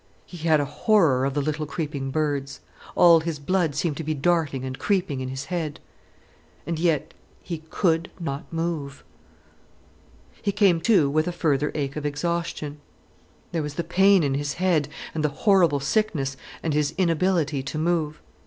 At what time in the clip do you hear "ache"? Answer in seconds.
11.75-11.97